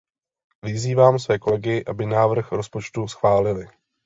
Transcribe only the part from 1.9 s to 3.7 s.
návrh rozpočtu schválili.